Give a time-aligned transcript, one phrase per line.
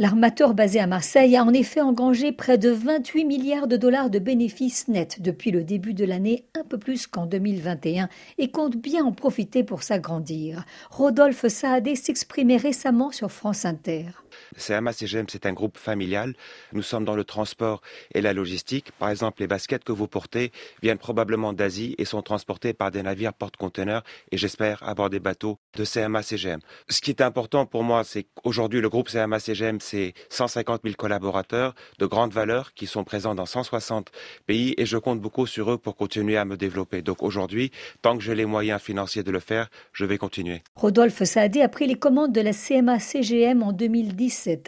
[0.00, 4.18] L'armateur basé à Marseille a en effet engrangé près de 28 milliards de dollars de
[4.18, 8.08] bénéfices nets depuis le début de l'année, un peu plus qu'en 2021,
[8.38, 10.64] et compte bien en profiter pour s'agrandir.
[10.90, 14.06] Rodolphe Saadé s'exprimait récemment sur France Inter.
[14.56, 16.34] CMA CGM, c'est un groupe familial.
[16.72, 17.82] Nous sommes dans le transport
[18.14, 18.92] et la logistique.
[18.98, 23.02] Par exemple, les baskets que vous portez viennent probablement d'Asie et sont transportées par des
[23.02, 26.60] navires porte-conteneurs et j'espère à des bateaux de CMA CGM.
[26.88, 30.94] Ce qui est important pour moi, c'est qu'aujourd'hui, le groupe CMA CGM, c'est 150 000
[30.96, 34.10] collaborateurs de grande valeur qui sont présents dans 160
[34.46, 37.02] pays et je compte beaucoup sur eux pour continuer à me développer.
[37.02, 37.70] Donc aujourd'hui,
[38.02, 40.62] tant que j'ai les moyens financiers de le faire, je vais continuer.
[40.74, 44.19] Rodolphe Saadé a pris les commandes de la CMA CGM en 2010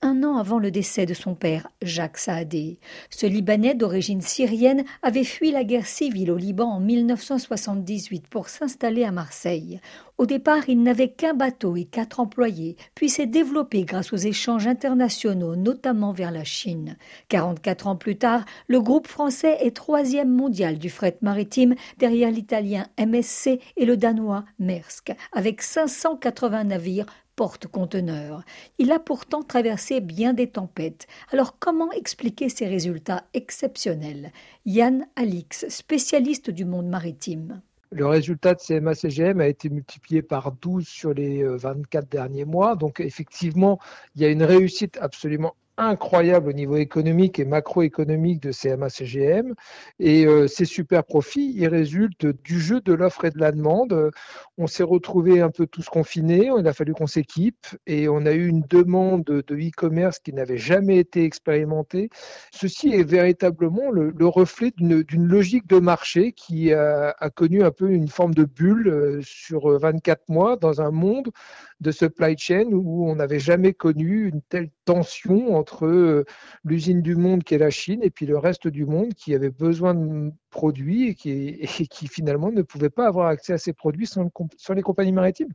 [0.00, 2.78] un an avant le décès de son père, Jacques Saadé.
[3.10, 9.04] Ce Libanais d'origine syrienne avait fui la guerre civile au Liban en 1978 pour s'installer
[9.04, 9.80] à Marseille.
[10.16, 14.66] Au départ, il n'avait qu'un bateau et quatre employés, puis s'est développé grâce aux échanges
[14.66, 16.96] internationaux, notamment vers la Chine.
[17.28, 22.86] 44 ans plus tard, le groupe français est troisième mondial du fret maritime derrière l'italien
[22.98, 27.06] MSC et le danois Maersk, avec 580 navires
[27.36, 28.42] porte-conteneurs.
[28.78, 31.06] Il a pourtant traversé bien des tempêtes.
[31.32, 34.32] Alors comment expliquer ces résultats exceptionnels?
[34.66, 37.60] Yann Alix, spécialiste du monde maritime.
[37.90, 42.74] Le résultat de CMA-CGM a été multiplié par 12 sur les 24 euh, derniers mois.
[42.74, 43.78] Donc effectivement,
[44.16, 49.54] il y a une réussite absolument incroyable au niveau économique et macroéconomique de CMA-CGM.
[49.98, 54.10] Et euh, ces super profits, ils résultent du jeu de l'offre et de la demande.
[54.56, 58.32] On s'est retrouvé un peu tous confinés, il a fallu qu'on s'équipe et on a
[58.32, 62.08] eu une demande de e-commerce qui n'avait jamais été expérimentée.
[62.52, 68.08] Ceci est véritablement le, reflet d'une logique de marché qui a, connu un peu une
[68.08, 71.30] forme de bulle euh, sur 24 mois dans un monde
[71.84, 76.24] de supply chain où on n'avait jamais connu une telle tension entre euh,
[76.64, 79.50] l'usine du monde qui est la Chine et puis le reste du monde qui avait
[79.50, 84.74] besoin de produits et qui, finalement ne pouvait pas avoir accès à ces produits sans
[84.74, 85.52] les compagnies maritimes.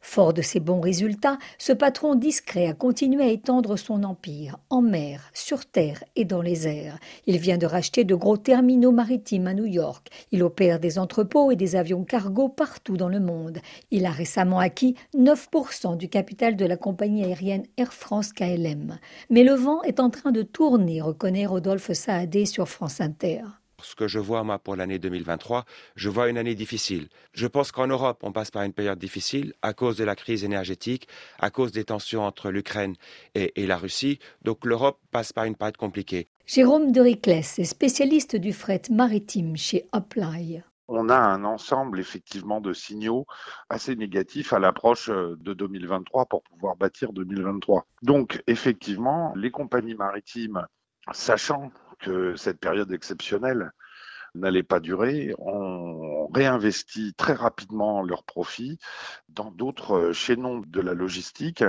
[0.00, 4.82] Fort de ses bons résultats, ce patron discret a continué à étendre son empire, en
[4.82, 6.98] mer, sur terre et dans les airs.
[7.26, 10.08] Il vient de racheter de gros terminaux maritimes à New York.
[10.32, 13.58] Il opère des entrepôts et des avions cargo partout dans le monde.
[13.90, 18.98] Il a récemment acquis 9% du capital de la compagnie aérienne Air France KLM.
[19.30, 23.42] Mais le vent est en train de tourner, reconnaît Rodolphe Saadé sur France Inter
[23.82, 25.64] ce que je vois moi pour l'année 2023,
[25.94, 27.08] je vois une année difficile.
[27.32, 30.44] Je pense qu'en Europe, on passe par une période difficile à cause de la crise
[30.44, 32.94] énergétique, à cause des tensions entre l'Ukraine
[33.34, 34.18] et, la Russie.
[34.42, 36.28] Donc l'Europe passe par une période compliquée.
[36.46, 40.62] Jérôme de est spécialiste du fret maritime chez Apply.
[40.88, 43.26] On a un ensemble effectivement de signaux
[43.68, 47.86] assez négatifs à l'approche euh, de 2023 pour pouvoir bâtir 2023.
[48.02, 50.64] Donc effectivement, les compagnies maritimes,
[51.10, 53.72] sachant que cette période exceptionnelle
[54.34, 58.78] n'allait pas durer, on réinvestit très rapidement leurs profits
[59.28, 61.62] dans d'autres chaînons de la logistique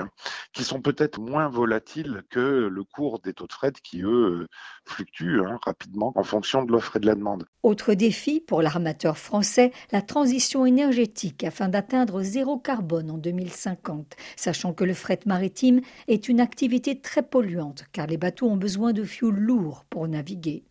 [0.53, 4.47] qui sont peut-être moins volatiles que le cours des taux de fret qui, eux,
[4.85, 7.45] fluctuent hein, rapidement en fonction de l'offre et de la demande.
[7.63, 14.73] Autre défi pour l'armateur français, la transition énergétique afin d'atteindre zéro carbone en 2050, sachant
[14.73, 19.03] que le fret maritime est une activité très polluante car les bateaux ont besoin de
[19.03, 20.63] fioul lourd pour naviguer.